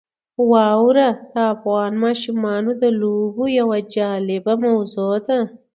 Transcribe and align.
واوره 0.51 1.07
د 1.33 1.35
افغان 1.53 1.91
ماشومانو 2.05 2.71
د 2.81 2.83
لوبو 3.01 3.43
یوه 3.59 3.77
جالبه 3.95 4.53
موضوع 4.65 5.15
ده. 5.27 5.39